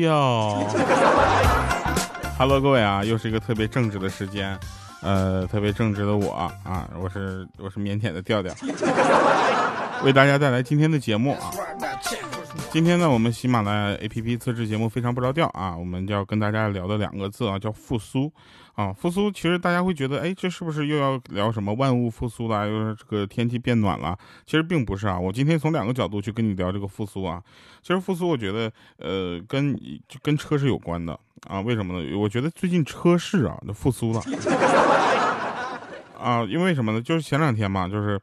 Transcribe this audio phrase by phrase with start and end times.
[0.00, 0.64] 叫。
[2.38, 4.58] Hello，各位啊，又是一个特别正直的时间，
[5.02, 8.52] 呃，特别正直的我啊，我是我是腼腆的调调，
[10.02, 11.52] 为大家带来今天的节目啊。
[12.72, 18.32] 今天呢，我们喜马拉雅 APP 自制节目非常不着调啊，我们就要跟大家聊的两个字啊，叫复苏
[18.72, 18.90] 啊。
[18.90, 22.66] 复苏其实大家会觉得，哎，这是不是又要聊什么万物复苏了？
[22.66, 24.16] 又是这个天气变暖了？
[24.46, 25.20] 其实并不是啊。
[25.20, 27.42] 我今天从两个角度去跟你聊这个复苏啊。
[27.82, 29.78] 其实复苏，我觉得呃，跟
[30.22, 31.12] 跟车是有关的
[31.48, 31.60] 啊。
[31.60, 32.16] 为什么呢？
[32.16, 34.22] 我觉得最近车市啊，都复苏了
[36.18, 36.42] 啊。
[36.44, 37.02] 因为什么呢？
[37.02, 38.18] 就是前两天嘛，就是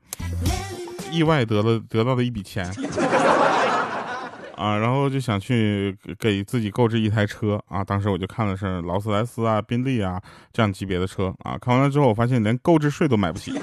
[1.12, 2.66] 意外得了得到了一笔钱。
[4.60, 13.58] 啊，然后就想去给自己购置一台车啊，当时我就看的是劳斯莱斯啊、宾利啊这样级别的车啊，看完了之后我发现连购置税都买不起。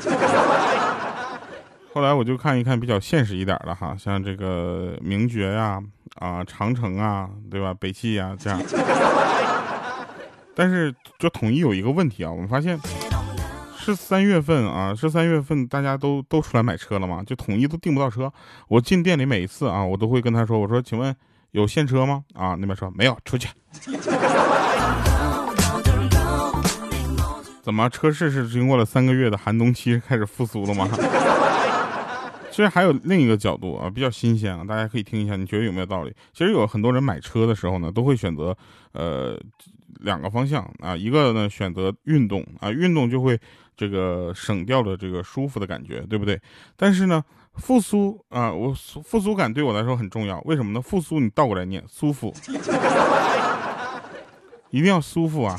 [1.93, 5.79] 后来我就看一看比较现实一点的哈，像这个名爵呀、
[6.19, 7.75] 啊长城啊，对吧？
[7.75, 8.59] 北汽呀这样。
[10.57, 12.81] 但是就统一有一个问题啊，我们发现。
[13.87, 17.23] 是三月份啊，是三月份，大家都都出来买车了吗？
[17.25, 18.33] 就统一都订不到车。
[18.67, 21.15] 我进店里每一次啊，我都会跟他说：“我说，请问
[21.53, 23.47] 有现车吗？”啊，那边说没有，出去。
[27.63, 30.89] 怎么车市是经过了三个月的寒冬期开始复苏了吗？
[32.51, 36.13] 其实还有另一个角度啊，比较新鲜啊，大家可以听一下，你觉得有没有道理？
[36.33, 38.57] 其实有很多人买车的时候呢，都会选择
[38.95, 39.41] 呃
[40.01, 43.41] 两个方向啊，一个呢选择运动啊，运动就会。
[43.77, 46.41] 这个省掉了这个舒服的感觉，对不对？
[46.77, 47.23] 但是呢，
[47.55, 48.75] 复苏啊，我
[49.05, 50.41] 复苏感对我来说很重要。
[50.47, 50.81] 为什么呢？
[50.81, 52.35] 复苏你倒过来念，舒服，
[54.71, 55.57] 一定要舒服啊！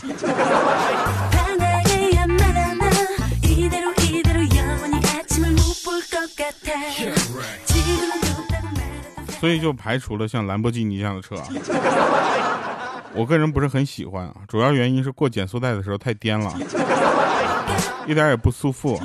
[9.40, 11.48] 所以就排除了像兰博基尼这样的车啊。
[13.14, 16.52] 我个人不是很喜欢啊，主要原因是过减速带的时候太颠了。
[18.08, 19.00] 一点也不舒服。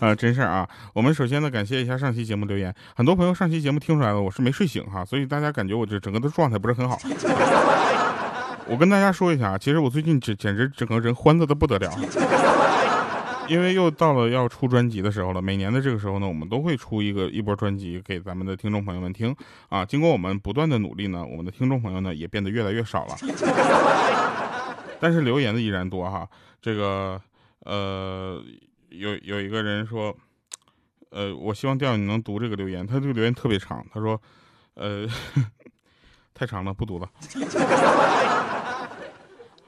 [0.00, 0.68] 啊， 真事儿啊！
[0.94, 6.96] 我们首先呢，感谢一下上期节目留言，很多朋友上期节目听出来了，我是没睡醒哈，所以大家感觉我这整个的状态不是很好。
[8.70, 11.90] 我跟大家说一下啊，其实我最近简简直整个人欢乐的不得了。
[13.48, 19.34] 因为又到了要出专辑的时候了，每年的这个时候呢，我们都会出一个一波专辑给咱们的听众朋友们听
[19.70, 19.82] 啊。
[19.86, 23.16] 经过我们不断的努力呢，我们的听众朋友呢也变得越来越少了，
[25.00, 26.28] 但是留言的依然多哈。
[26.60, 27.20] 这个
[27.60, 28.42] 呃，
[28.88, 30.16] 有有一个人说，
[31.10, 34.20] 呃，我希望调你能读这个留言，他这个留言特别长，他说，
[34.74, 35.06] 呃，
[36.34, 37.08] 太长了，不读了。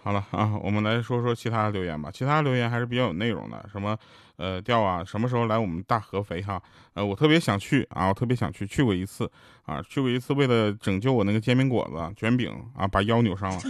[0.02, 2.10] 好了啊，我们来说说其他的留言吧。
[2.10, 3.96] 其他留言还是比较有内容的，什么
[4.36, 6.60] 呃调啊，什么时候来我们大合肥哈？
[6.94, 9.30] 呃，我特别想去啊，我特别想去，去过一次
[9.66, 13.60] 啊，去过一次，为了拯救我那个煎饼果子卷饼啊，把腰扭伤了。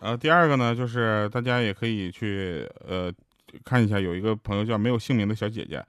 [0.00, 3.12] 呃，第二个呢，就是大家也可以去呃
[3.64, 5.84] 看一下，有一个朋友叫没有姓名的小姐姐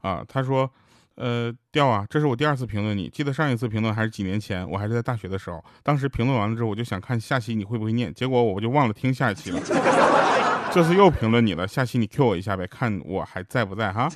[0.00, 0.70] 啊，她说。
[1.14, 3.06] 呃，调啊，这是我第二次评论你。
[3.06, 5.62] 记得上一次评论还是几年前，我还是在大学的时候。
[5.82, 9.60] 当时评论完了之后，我就想看下期你会不会念，结果我就忘了听下一期了。
[10.72, 14.08] 这次又评论你了，下期你 Q 我一下呗，看我还在不在哈？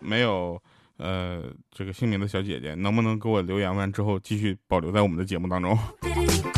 [0.00, 0.58] 没有，
[0.96, 5.78] 呃，这个姓名的小姐姐，能不能给我留言完之后继续保留在我们的节目当中？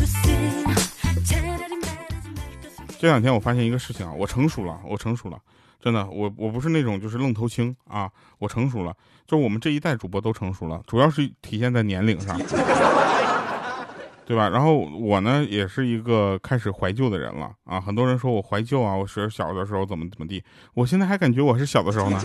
[2.99, 5.39] 这两天我发现一个事情啊，我成熟了，我成熟了。
[5.81, 8.11] 真的，我我不是那种就是愣头青啊，
[8.41, 8.93] 我成熟了，
[9.25, 12.37] 就我们这一代主播都成熟了，主要是体现在年龄上，
[14.27, 14.49] 对吧？
[14.49, 17.81] 然后我呢，也是一个开始怀旧的人了啊。
[17.81, 20.43] 很多人说我怀旧啊，我是小的时候怎么怎么地，
[20.75, 22.19] 我现在还感觉我是小的时候呢，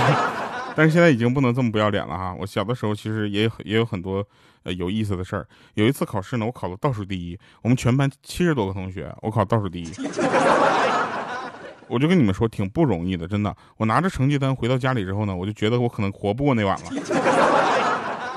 [0.74, 2.34] 但是现在已经不能这么不要脸了哈。
[2.40, 4.26] 我小的时候其实也也有很多
[4.66, 5.46] 呃有意思的事儿。
[5.74, 9.90] 有一次考试呢，我考了倒数第一，我们全班七十多个同学，我考倒数第一。
[11.88, 13.56] 我就跟你们说，挺不容易的，真的。
[13.76, 16.84] 我拿着成绩单回到家里之后呢，我就觉得我可能活不过那晚了。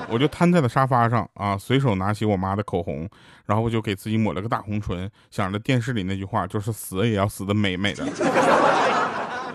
[0.08, 3.08] 我就瘫在了沙发上啊，随手拿起我妈的口红，
[3.46, 8.04] 然后我就给自己抹了个大红唇，想着电视里那句话，就是死也要死的美美的。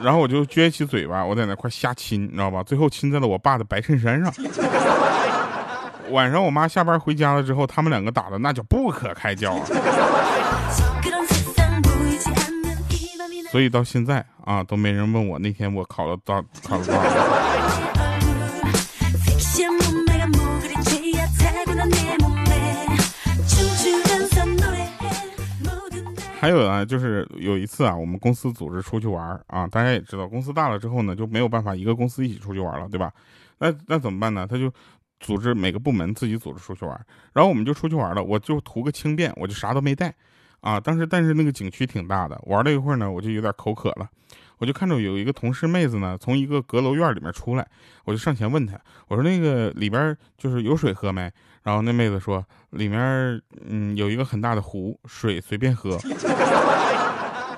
[0.02, 2.62] 然后我就撅起嘴巴，我在那块瞎亲，你知道吧？
[2.64, 4.34] 最后亲在了我爸的白衬衫上。
[6.10, 9.66] 晚上我妈下班回家了之后，他们两个打的那叫不可开交啊。
[13.52, 17.02] 所以到现在啊，都没人问我那天我考了多考了多少。
[26.40, 33.12] 还有呢，就是有一次啊，我们公司组织出去玩啊，大家也知道，公司大了之后呢，就没有办法一个公司一起出去玩了，对吧？
[33.58, 34.46] 那那怎么办呢？
[34.48, 34.72] 他就
[35.20, 40.14] 组织每个部门自己组织出去玩，然后我们就出去玩了，我就图个轻便，我就啥都没带
[40.62, 40.80] 啊。
[40.80, 44.10] 当时但是那个景区挺大的，玩了一会儿呢，我就有点口渴了。
[44.58, 47.68] 我就看着有一个同事妹子呢，从一个阁楼院里面出来，
[48.06, 51.30] 我就上前问她，我说那个里边就是有水喝没？
[51.64, 55.98] 然后那妹子说里面嗯有一个很大的湖，水随便喝。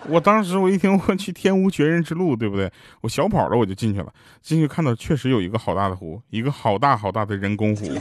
[0.10, 2.72] 我当时我一听我去天无绝人之路，对不对？
[3.02, 4.08] 我小跑着我就进去了，
[4.42, 7.86] 进去看到确实有一个好大的湖，一个好大好大的人工湖。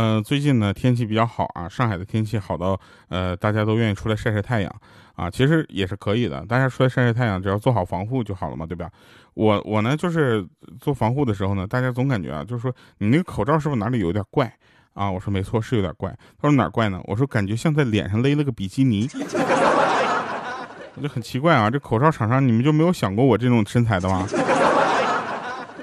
[0.00, 2.80] 嗯，最近呢天气比较好啊，上海的天气好到
[3.10, 4.74] 呃大家都愿意出来晒晒太阳
[5.14, 8.88] 啊，其实也是可以的，大家出来晒晒太阳，只要做好防护就好了嘛，对吧？
[9.34, 10.42] 我我呢就是
[10.80, 14.50] 做防护的时候呢，大家总感觉啊，就是说你那个口罩是不是哪里有点怪
[14.94, 15.10] 啊？
[15.10, 16.08] 我说没错，是有点怪。
[16.40, 16.98] 他说哪怪呢？
[17.04, 19.06] 我说感觉像在脸上勒了个比基尼，
[20.96, 24.26] 我就很奇怪啊，这口罩厂商你们就没有想过我这种身材的吗？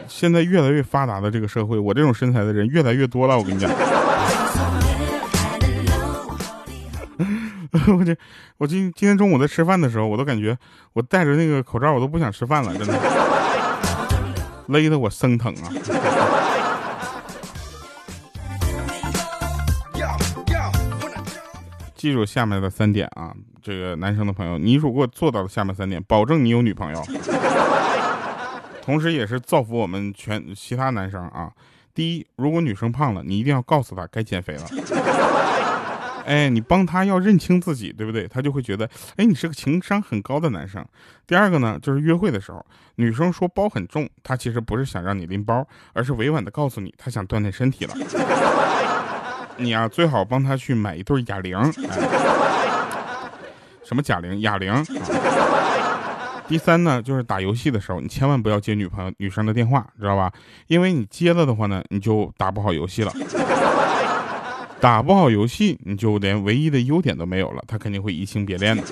[0.09, 3.37] 现在越来越发达的这个社会，我这种身材的人越来越多了。
[3.37, 3.69] 我跟你讲，
[7.97, 8.15] 我这
[8.57, 10.57] 我今今天中午在吃饭的时候，我都感觉
[10.93, 12.93] 我戴着那个口罩，我都不想吃饭了，真的，
[14.67, 15.71] 勒得我生疼啊！
[21.95, 27.03] 记住下面的三点啊，这个男生的朋友，你如果做到了下面三点，保证你有女朋友。
[28.83, 31.51] 同时，也是造福我们全其他男生啊。
[31.93, 34.61] 第一，如果女生胖了，你一定要告诉她该减肥了。
[36.27, 38.27] 哎，你帮他要认清自己，对不对？
[38.27, 40.85] 他就会觉得，哎，你是个情商很高的男生。
[41.25, 42.63] 第二个呢，就是约会的时候，
[42.95, 47.95] 女生说包很重，她其实不是想让你拎包，而是委婉的告诉你，她想锻炼身体了。
[49.55, 51.57] 你啊，最好帮她去买一对哑铃。
[53.85, 54.41] 什么哑铃？
[54.41, 54.85] 哑铃。
[56.47, 60.29] 第三呢，就是打游戏的时候，你千万不要接女朋友、女生的电话，知道吧？
[60.67, 63.13] 因为你接了的话呢，你就打不好游戏了。
[64.87, 68.83] 打不好游戏，你就连唯一的优点都没有了，他肯定会移情别恋的。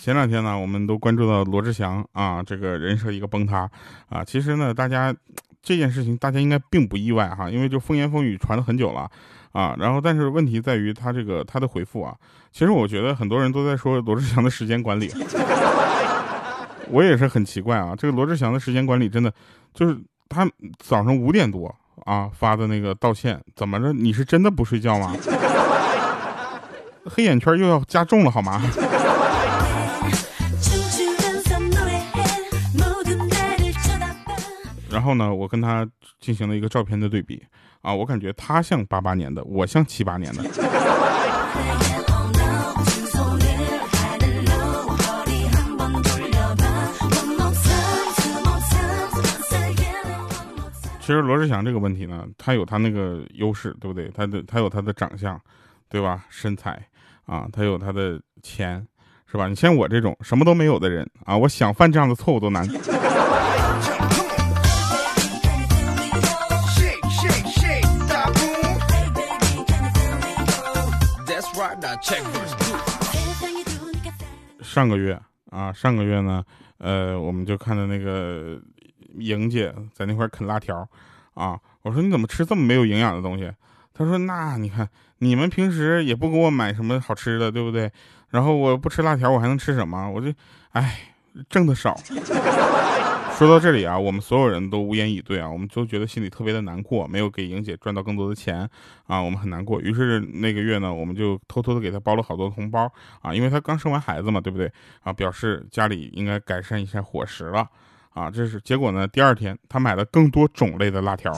[0.00, 3.70] 前两天呢，我们都关注到罗志祥啊，这个人设一个崩塌
[4.08, 4.24] 啊。
[4.24, 5.14] 其实呢，大家
[5.62, 9.10] 这件事情大家应该并不意外哈，因为就风言风语传了很久了。
[9.52, 12.16] 啊，然后但是问题在于他这个他的回复啊，
[12.52, 15.08] 其实我觉得很多人都在说罗志祥的时间管理，
[16.90, 19.32] 我也是很奇怪啊，这个罗志祥的时间管理真的
[19.72, 19.96] 就是
[20.28, 20.44] 他
[20.78, 23.92] 早上五点多啊发的那个道歉，怎么着？
[23.92, 25.14] 你是真的不睡觉吗？
[27.06, 28.60] 黑眼圈又要加重了好吗？
[34.90, 35.88] 然后呢，我跟他
[36.20, 37.42] 进行了一个照片的对比。
[37.82, 40.42] 啊，我感觉他像八八年的，我像七八年的。
[51.10, 54.08] 其实罗志祥这个问题呢，他有他那个优势，对不对？
[54.14, 55.36] 他的他有他的长相，
[55.88, 56.24] 对吧？
[56.28, 56.80] 身材
[57.26, 58.86] 啊，他有他的钱，
[59.26, 59.48] 是吧？
[59.48, 62.64] 你像我这种什么都没有的人啊，我想犯这样的错误都难。
[74.62, 76.44] 上个月啊，上个月呢，
[76.78, 78.60] 呃，我们就看到那个
[79.18, 80.88] 莹姐在那块啃辣条，
[81.34, 83.50] 啊，我说你怎么吃这么没有营养的东西？
[83.92, 84.88] 她说那你看
[85.18, 87.90] 你们平时也不给我买什么好吃的，对不对？
[88.30, 90.10] 然后我不吃辣条，我还能吃什么？
[90.10, 90.32] 我就，
[90.72, 91.00] 哎，
[91.48, 91.98] 挣的少。
[93.36, 98.68] 说到这里啊，我们所有人都无言以对啊，我们都觉得心里特别的难过，没有给莹姐赚到更多的钱
[99.06, 99.80] 啊，我们很难过。
[99.80, 102.90] 于是那个月呢，我们就偷偷的给她包了好多红包
[103.22, 104.70] 啊，因为她刚生完孩子嘛，对不对
[105.02, 105.10] 啊？
[105.10, 107.66] 表示家里应该改善一下伙食了
[108.14, 108.30] 啊。
[108.30, 111.32] 这是结果呢，第二天他买了更多种类的辣条。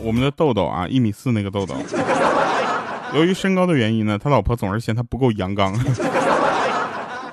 [0.00, 1.74] 我们的豆豆啊，一米四那个豆豆，
[3.12, 5.78] 由于身高的原因呢，他老婆总是嫌他不够阳刚。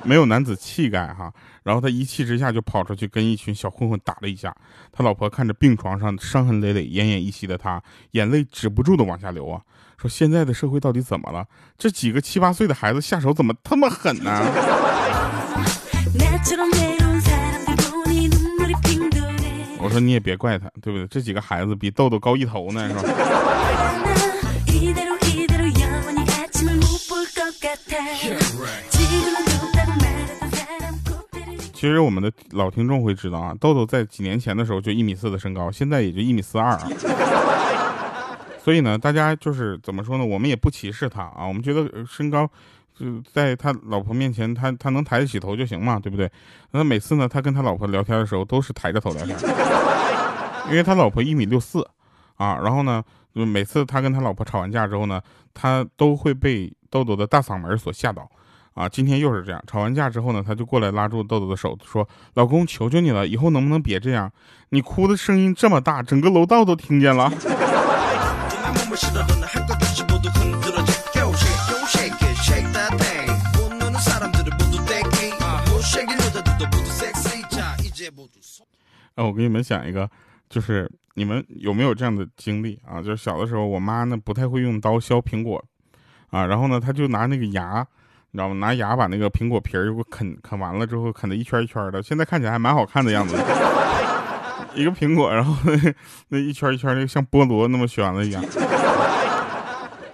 [0.05, 1.31] 没有男子气概哈。
[1.63, 4.55] 然后他一气之下就跑出去跟一群小混混打了一架。
[4.91, 7.81] 他老婆看着病床上伤痕累累、奄奄一息的他，
[8.11, 9.59] 眼泪止不住的往下流啊。
[9.97, 11.47] 说现在的社会到底怎么了？
[11.77, 14.31] 这几个七八岁的孩子下手怎么这么狠呢？
[19.79, 21.07] 我说你也别怪他，对不对？
[21.07, 23.03] 这几个孩子比豆豆高一头呢，是吧？
[31.85, 36.89] 其实我们的老听众会知道啊，豆豆在几年前的时候就一米四的身高，现在也就一米四二啊。
[38.57, 40.25] 所以呢，大家就是怎么说呢？
[40.25, 42.49] 我们也不歧视他啊，我们觉得身高
[42.95, 46.27] 就在他老婆面前，他他能抬得起头就行嘛，对不对？
[46.71, 49.37] 那每次呢，他跟他老婆聊天的时候都是抬着头聊天，
[50.71, 51.87] 因为他老婆一米六四
[52.37, 52.59] 啊。
[52.63, 55.21] 然后呢，每次他跟他老婆吵完架之后呢，
[55.53, 58.27] 他都会被豆豆的大嗓门所吓到
[58.75, 58.87] 啊。
[58.87, 64.31] 今天又是这样，吵完架之后呢，他就过来拉住豆豆的手说：“老公，求求你了，以后能不能别这样？
[64.69, 67.31] 你哭的声音这么大，整个楼道都听见了。”
[79.15, 80.09] 哎，我给你们讲一个，
[80.49, 83.01] 就是你们有没有这样的经历啊？
[83.01, 85.63] 就是小的时候，我妈呢不太会用刀削苹果，
[86.31, 87.87] 啊，然后呢，她就拿那个牙，
[88.35, 88.55] 你知道吗？
[88.55, 93.33] 拿牙把那个苹果皮儿给我啃啃完了之后，啃的一圈一圈的，现在看起来还蛮好看的样子。
[94.75, 95.55] 一个苹果，然后
[96.27, 98.43] 那一圈一圈的像菠萝那么旋了一样。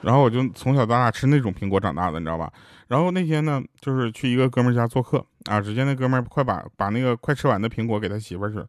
[0.02, 2.48] 然后我就从小到大吃那种苹果长大的，你知道吧？
[2.90, 8.68] 然后那天呢，就是去一个哥们家做客啊，只见那哥们快把把那个快吃完的苹果给他媳妇去了。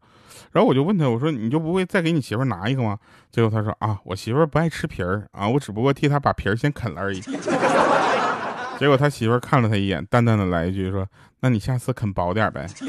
[0.51, 2.97] 然后我就问他，我说你就不会再给你媳妇拿一个吗？
[3.31, 7.21] 结果他说啊，我媳妇不爱吃皮儿啊，我只不过替她把皮儿先啃了而已。
[8.83, 11.07] 结果他媳妇看了他一眼，淡淡的来一句说，
[11.39, 12.67] 那你下次啃薄点呗。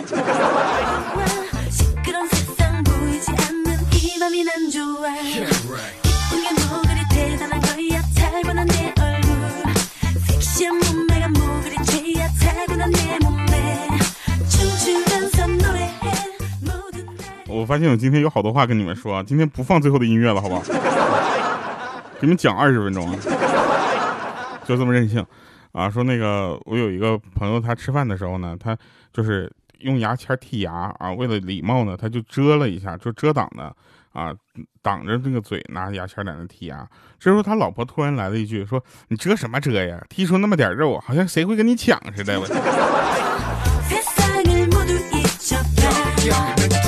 [17.47, 20.63] 我发现我今天有好多话跟你们说，今天不放最后的音乐了，好不好？
[22.19, 23.17] 给你们讲二十分钟啊，
[24.67, 25.25] 就这么任性
[25.75, 25.91] 啊！
[25.91, 28.79] 说那个我有一个朋友，他吃饭的时候呢，他
[29.13, 33.75] 就是用牙签剔牙啊，为了礼貌呢，他就遮了一下，就遮挡的
[34.13, 34.33] 啊，
[34.81, 36.89] 挡着那个嘴，拿牙签在那剔牙。
[37.19, 40.01] 这时候他老婆突然来了一句，说：“你遮什么遮呀？
[40.09, 42.41] 剔出那么点肉，好像谁会跟你抢似的。”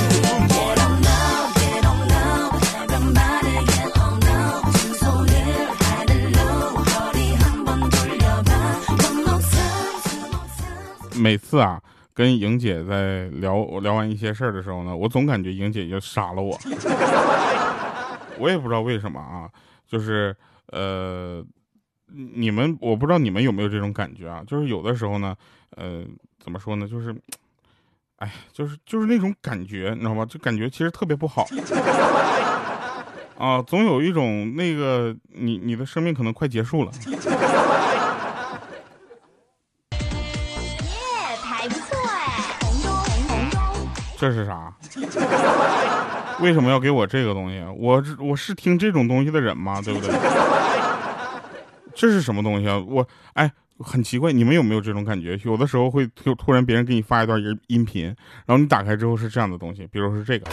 [11.27, 11.77] 每次啊，
[12.13, 16.57] 跟莹姐在聊聊完一些事儿的时候呢，我总感觉莹姐就杀了我。
[18.39, 19.49] 我也不知道为什么啊，
[19.85, 20.33] 就是
[20.67, 21.43] 呃，
[22.13, 25.35] 你们我不知道你们有没有这种感觉啊，就是有的时候呢，
[25.75, 26.01] 呃，
[26.41, 27.13] 怎么说呢，就是，
[28.19, 30.25] 哎，就是就是那种感觉，你知道吗？
[30.25, 31.45] 就感觉其实特别不好。
[33.37, 36.91] 啊，总有一种那个你你的生命可能快结束了。
[44.19, 44.73] 这是啥？
[46.41, 47.63] 为什么要给我这个东西？
[47.77, 49.79] 我我是听这种东西的人吗？
[49.79, 50.09] 对不对？
[51.93, 52.77] 这是什么东西啊？
[52.79, 55.39] 我哎，很奇怪，你们有没有这种感觉？
[55.43, 58.05] 有的时候会突突然别人给你发一段音音频，
[58.47, 60.49] 然后你打开之后是这样的东西，比如说是这个。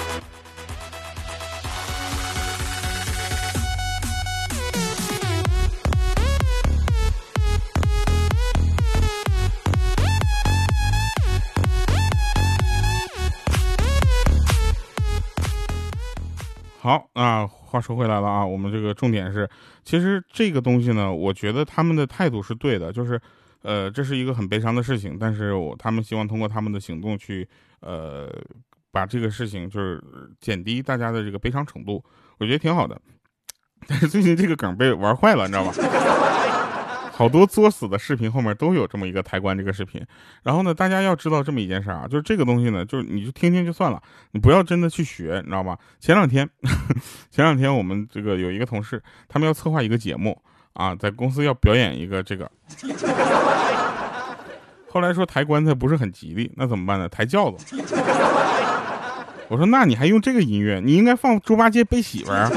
[16.85, 19.49] 好啊，话说回来了啊，我们这个重点是，
[19.85, 23.19] 其实这个东西呢，我觉得他们的态度是对的，就是，
[23.63, 27.49] 呃，这是一个很悲伤的事情，但是我他们希望通过他们的行动去，
[27.81, 28.31] 呃，
[28.93, 29.99] 把这个事情就是
[30.43, 32.05] 减低大家的这个悲伤程度，
[32.37, 33.01] 我觉得挺好的。
[33.87, 35.73] 但是最近这个梗被玩坏了，你知道吧？
[37.17, 40.05] 好多作死的视频后面都有这么一个抬棺这个视频，
[40.43, 44.03] 然后呢，大家要知道这么一件事儿啊，就是这个东西呢，就是你就听听就算了，
[44.33, 45.79] 你不要真的去学，你知道吧？
[46.01, 46.49] 前两天，
[47.31, 50.37] 前两天我们这个有一个同事，他们要策划一个节目
[50.73, 52.51] 啊，在公司要表演一个这个，
[54.91, 57.09] 后来说抬棺材不是很吉利，那怎么办呢？
[57.09, 57.77] 抬轿子。
[59.49, 60.81] 我说那你还用这个音乐？
[60.81, 62.51] 你应该放猪八戒背媳妇儿。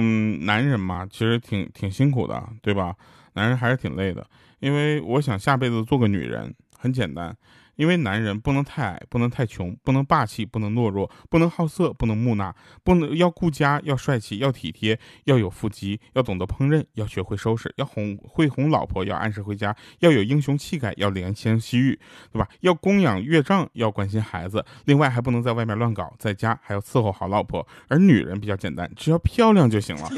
[0.00, 2.94] 嗯，男人嘛，其实挺挺辛苦的，对吧？
[3.34, 4.26] 男人还是挺累的，
[4.60, 7.36] 因为我想下辈子做个女人，很简单。
[7.78, 21.96] 因为男人不能太矮，不能太穷，不能霸气，不能懦弱，不能好色，不能木讷，不能要顾家，要帅气，要体贴，要有腹肌，要懂得烹饪，要学会收拾，要哄会哄老婆，要按时回家，要有英雄气概，要怜香惜玉，
[22.32, 22.48] 对吧？
[22.62, 27.64] 要供养岳丈，要关心孩子，另外还不能在外面乱搞，在家还要伺候好老婆。
[27.86, 30.10] 而女人比较简单，只要漂亮就行了。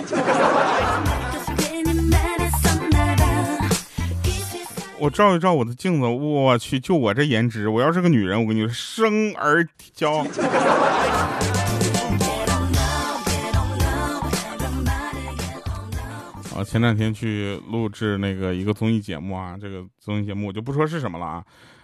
[5.00, 9.66] 我照一照我的镜子，我去，就我这颜值，我要是个女人，我跟你说，生而
[9.96, 10.26] 骄傲。
[16.54, 21.42] 啊，前两天去录制那个一个综艺节目啊，这个综艺节目我就不说是什么了啊，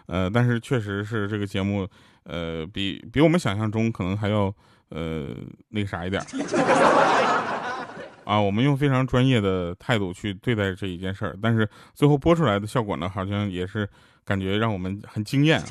[0.09, 1.89] 呃，但是确实是这个节目，
[2.25, 4.55] 呃，比比我们想象中可能还要
[4.91, 5.29] 呃
[5.71, 6.23] 那个啥一点。
[8.27, 13.89] 啊，我们用非常专业的态度去对待这一件事儿，但是最后播出来的效果呢，好像也是
[14.25, 15.67] 感觉让我们很惊艳啊。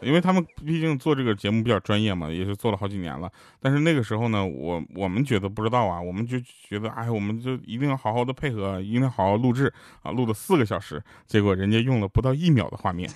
[0.00, 3.28] 因为他们毕竟做这个节目比较专业嘛，也是做了好几年了。
[3.60, 9.72] 但是那个时候呢，我我们觉得不知道啊，我们就觉得哎，我们就一定要好好的配合，一定要好好录制
[10.02, 13.10] 啊，录了四个小时，结果人家用了不到一秒的画面。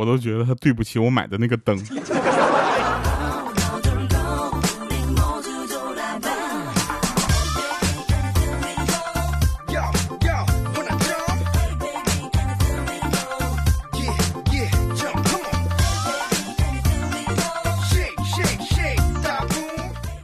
[0.00, 1.76] 我都觉得他对不起我买的那个灯。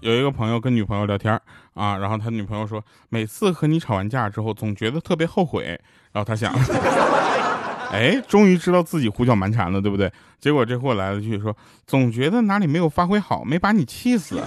[0.00, 1.38] 有一个朋友跟女朋友聊天
[1.74, 5.78] 啊，然后他女朋友说，每次和你吵完架之后，总觉得特别后悔。
[6.12, 6.54] 然后他想。
[7.90, 10.12] 哎，终于知道自己胡搅蛮缠了，对不对？
[10.38, 14.40] 结果这货来了句说，总觉得哪里没有发挥好，没把你气死。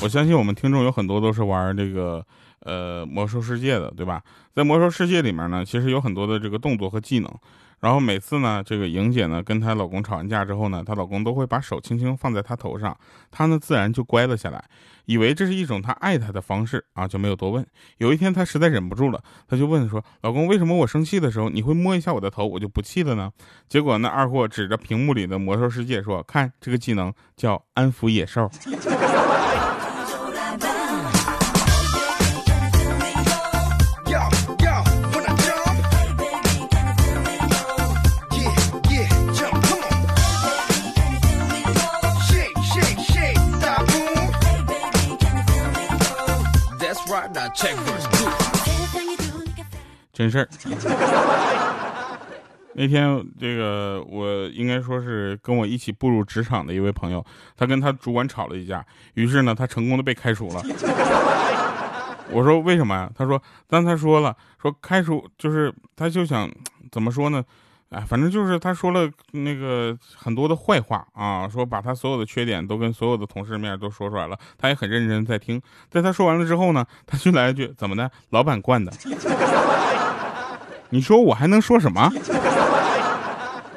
[0.00, 2.24] 我相信我们听众有很多都是玩这个
[2.60, 4.22] 呃魔兽世界的，对吧？
[4.54, 7.30] 在魔兽世界里面呢，其实有很多的这个动作和技能。
[7.80, 12.96] 然后每次呢，这个莹姐呢跟她老公吵完架之后呢，她老公都会把手轻轻放在她头上，
[13.30, 14.64] 她呢自然就乖了下来，
[15.04, 17.64] 以为这是一种她爱她的方式啊，就没有多问。
[17.98, 23.30] 有一天她实在忍不住了，她就问说：“老公，为什么我生气的时候你会摸一下我的头，我就不气了呢？”
[23.68, 28.50] 结果那二货指着屏幕里的魔兽世界说：“看这个技能叫安抚野兽。”
[50.18, 50.48] 真事儿。
[52.74, 57.24] 那天这个我应该说是跟我一起步入职场的一位朋友，
[57.56, 60.60] 他跟他主管吵了一架，于是呢，他成功的被开除了。
[62.32, 63.08] 我说为什么呀？
[63.14, 66.50] 他说，但他说了，说开除就是他就想
[66.90, 67.44] 怎么说呢？
[67.90, 75.62] 哎，反正就是他说了那个很多的坏话啊，说把他所有的缺点都跟所有的同事面都说出来了，他也很认真在听。
[75.88, 78.92] 在他说完了之后呢，他就来一句：“怎么的，老板惯的？”
[80.90, 82.10] 你说我还能说什么？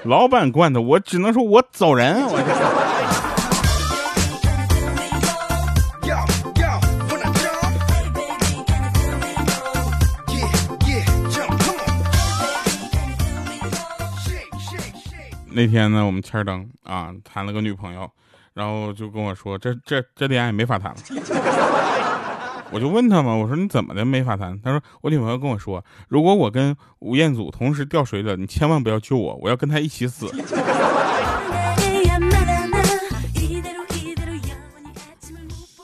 [0.04, 2.22] 老板惯的，我只能说我走人。
[2.24, 2.40] 我。
[15.54, 18.10] 那天呢，我们千灯啊谈了个女朋友，
[18.54, 21.61] 然后就跟我说，这这这恋爱没法谈了。
[22.72, 24.58] 我就问他嘛，我说你怎么的没法谈？
[24.62, 30.32] 他说我女朋友跟我说，如果我跟吴彦祖同时掉水里，你千万不要救我，我要跟他一起死。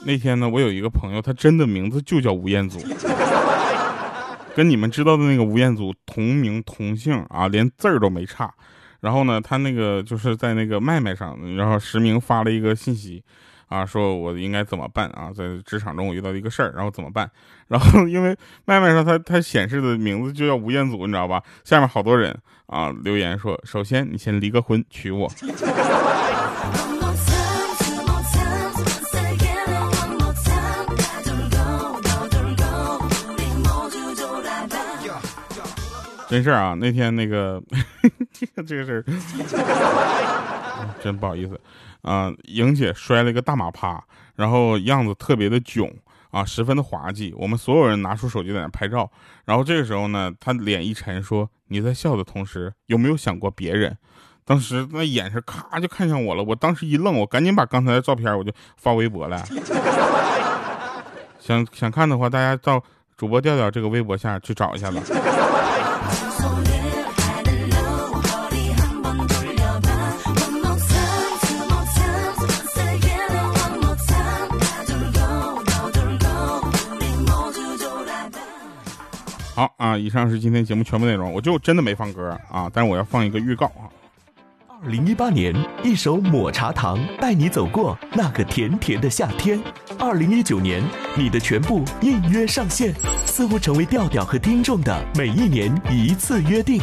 [0.06, 2.78] 那天呢，我有一个朋友，他真的名字就叫吴彦祖，
[4.54, 8.50] 跟你们知道的那个吴彦祖同名同姓啊，连字儿都没差。
[9.00, 13.22] 然后呢，他那个就是在那个麦麦上，然后实名发了一个信息，
[13.68, 15.30] 啊，说我应该怎么办啊？
[15.34, 17.30] 在职场中我遇到一个事儿，然后怎么办？
[17.68, 21.42] 然后因为麦麦上他他显示的名字就叫吴彦祖，你知道吧？
[21.64, 25.30] 下面好多人啊留言说，首先你先离个婚娶我。
[36.30, 37.62] 真事儿啊，那天那个
[38.34, 39.04] 这 个这个事儿，
[41.02, 41.58] 真不好意思
[42.02, 42.32] 啊。
[42.44, 44.02] 莹姐摔了一个大马趴，
[44.34, 45.90] 然后样子特别的囧
[46.30, 47.34] 啊，十分的滑稽。
[47.36, 49.10] 我们所有人拿出手机在那拍照，
[49.44, 53.96] 然后这个时候呢，他脸一沉说：“你在笑的同时，有没有想过别人？”
[54.44, 59.44] 当时那眼神咔就看向我了，我当时一愣，我赶紧把刚才的照片我就发微博了。
[61.38, 62.82] 想想看的话，大家到
[63.16, 65.00] 主播调调这个微博下去找一下子。
[79.98, 83.90] 以上是今天节目全部内容，我就真的没放歌啊，但是我要放一个预告啊。
[84.80, 89.60] 二零一八年，一首抹茶糖带你走过那个甜甜的夏天。
[89.98, 90.80] 二零一九年，
[91.16, 92.94] 你的全部应约上线，
[93.26, 96.80] 似乎成为调调和听众的每一年一次约定。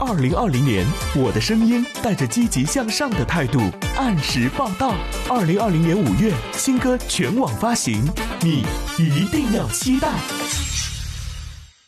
[0.00, 3.60] 二零二零年，我的声音带着积极向上的态度
[3.98, 4.94] 按时报道。
[5.28, 8.02] 二零二零年五月，新歌全网发行，
[8.40, 8.64] 你
[8.98, 10.08] 一定要期待。